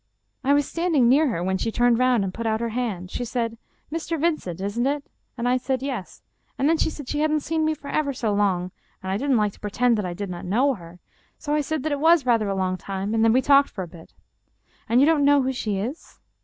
"I 0.43 0.53
was. 0.55 0.67
standing 0.67 1.07
near 1.07 1.27
her 1.27 1.43
when 1.43 1.59
she 1.59 1.71
turned 1.71 1.99
round 1.99 2.23
and 2.23 2.33
put 2.33 2.47
out 2.47 2.59
her 2.59 2.69
hand. 2.69 3.11
She 3.11 3.23
said, 3.23 3.59
* 3.75 3.93
Mr. 3.93 4.19
Vincent, 4.19 4.59
isn't 4.59 4.87
it?' 4.87 5.05
And 5.37 5.47
I 5.47 5.57
said 5.57 5.83
yes, 5.83 6.23
and 6.57 6.67
then 6.67 6.77
she 6.79 6.89
said 6.89 7.07
she 7.07 7.19
hadn't 7.19 7.41
seen 7.41 7.63
me 7.63 7.75
for 7.75 7.87
ever 7.87 8.11
so 8.11 8.33
long, 8.33 8.71
and 9.03 9.11
I 9.11 9.17
didn't 9.17 9.37
like 9.37 9.51
to 9.53 9.59
pretend 9.59 9.99
that 9.99 10.05
I 10.05 10.15
did 10.15 10.31
not 10.31 10.43
know 10.43 10.73
her, 10.73 10.99
so 11.37 11.53
I 11.53 11.61
said 11.61 11.83
that 11.83 11.91
it 11.91 11.99
was 11.99 12.25
rather 12.25 12.49
a 12.49 12.55
long 12.55 12.77
time; 12.77 13.13
and 13.13 13.23
then 13.23 13.31
we 13.31 13.43
talked 13.43 13.69
for 13.69 13.83
a 13.83 13.87
bit."" 13.87 14.15
And 14.89 15.01
you 15.01 15.05
don't 15.05 15.23
know 15.23 15.43
who 15.43 15.53
she 15.53 15.77
is 15.77 16.19